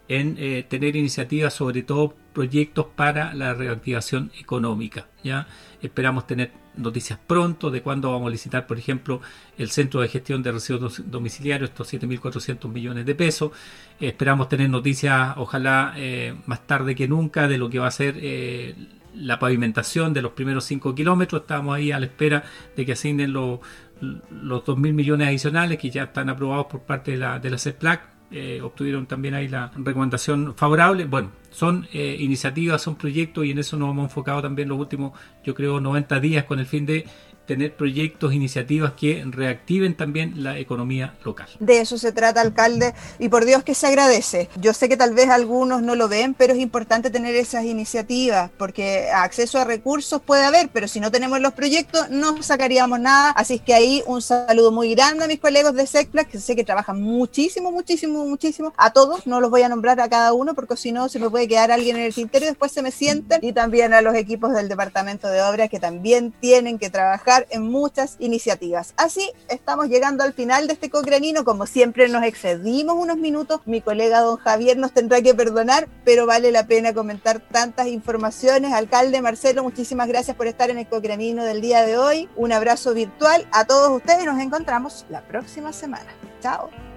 [0.09, 5.07] en eh, tener iniciativas, sobre todo proyectos para la reactivación económica.
[5.25, 5.47] ¿ya?
[5.81, 9.21] Esperamos tener noticias pronto de cuándo vamos a licitar, por ejemplo,
[9.57, 13.53] el Centro de Gestión de Residuos Domiciliarios, estos 7.400 millones de pesos.
[14.01, 18.17] esperamos tener noticias, ojalá eh, más tarde que nunca, de lo que va a ser
[18.21, 18.75] eh,
[19.15, 21.43] la pavimentación de los primeros 5 kilómetros.
[21.43, 22.45] Estamos ahí a la espera
[22.77, 23.61] de que asignen los,
[24.01, 28.18] los 2.000 millones adicionales que ya están aprobados por parte de la, de la CEPLAC
[28.31, 31.07] eh, obtuvieron también ahí la recomendación favorable.
[31.07, 35.13] Bueno, son eh, iniciativas, son proyectos y en eso nos hemos enfocado también los últimos,
[35.45, 37.07] yo creo, 90 días con el fin de
[37.49, 41.49] tener proyectos, iniciativas que reactiven también la economía local.
[41.59, 44.51] De eso se trata, alcalde, y por Dios que se agradece.
[44.61, 48.51] Yo sé que tal vez algunos no lo ven, pero es importante tener esas iniciativas,
[48.59, 53.31] porque acceso a recursos puede haber, pero si no tenemos los proyectos no sacaríamos nada.
[53.31, 56.65] Así que ahí un saludo muy grande a mis colegas de SECPLAS, que sé que
[56.65, 58.75] trabajan muchísimo, muchísimo, muchísimo.
[58.77, 61.31] A todos, no los voy a nombrar a cada uno, porque si no se me
[61.31, 63.41] puede quedar alguien en el tintero y después se me sienten.
[63.43, 67.63] Y también a los equipos del Departamento de Obras que también tienen que trabajar en
[67.63, 68.95] muchas iniciativas.
[68.97, 71.45] Así estamos llegando al final de este cocranino.
[71.45, 73.61] Como siempre nos excedimos unos minutos.
[73.67, 78.73] Mi colega don Javier nos tendrá que perdonar, pero vale la pena comentar tantas informaciones.
[78.73, 82.29] Alcalde Marcelo, muchísimas gracias por estar en el cocranino del día de hoy.
[82.37, 86.13] Un abrazo virtual a todos ustedes y nos encontramos la próxima semana.
[86.41, 86.88] Chao.